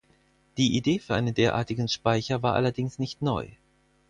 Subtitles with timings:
[0.57, 3.49] Die Idee für einen derartigen Speicher war allerdings nicht neu.